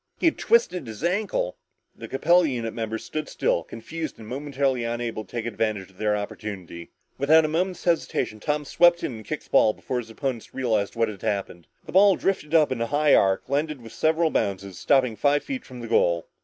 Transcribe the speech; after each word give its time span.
He 0.19 0.25
had 0.25 0.39
twisted 0.39 0.87
his 0.87 1.03
ankle. 1.03 1.57
The 1.95 2.07
Capella 2.07 2.47
unit 2.47 2.73
members 2.73 3.05
stood 3.05 3.29
still, 3.29 3.61
confused 3.61 4.17
and 4.17 4.27
momentarily 4.27 4.83
unable 4.83 5.23
to 5.23 5.29
take 5.29 5.45
advantage 5.45 5.91
of 5.91 5.99
their 5.99 6.17
opportunity. 6.17 6.89
Without 7.19 7.45
a 7.45 7.47
moment's 7.47 7.83
hesitation, 7.83 8.39
Tom 8.39 8.65
swept 8.65 9.03
in 9.03 9.13
and 9.17 9.23
kicked 9.25 9.43
the 9.43 9.49
ball 9.51 9.73
before 9.73 9.99
his 9.99 10.09
opponents 10.09 10.55
realized 10.55 10.95
what 10.95 11.07
had 11.07 11.21
happened. 11.21 11.67
The 11.85 11.91
ball 11.91 12.15
drifted 12.15 12.55
up 12.55 12.71
in 12.71 12.81
a 12.81 12.87
high 12.87 13.13
arc 13.13 13.43
and 13.45 13.53
landed 13.53 13.79
with 13.83 13.91
several 13.93 14.31
bounces, 14.31 14.79
stopping 14.79 15.15
five 15.15 15.43
feet 15.43 15.63
from 15.65 15.81
the 15.81 15.87
goal. 15.87 16.25